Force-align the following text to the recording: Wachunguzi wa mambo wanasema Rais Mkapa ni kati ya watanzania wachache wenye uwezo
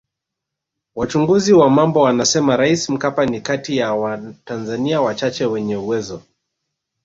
Wachunguzi 0.95 1.53
wa 1.53 1.69
mambo 1.69 2.01
wanasema 2.01 2.57
Rais 2.57 2.89
Mkapa 2.89 3.25
ni 3.25 3.41
kati 3.41 3.77
ya 3.77 3.93
watanzania 3.93 5.01
wachache 5.01 5.45
wenye 5.45 5.75
uwezo 5.77 6.21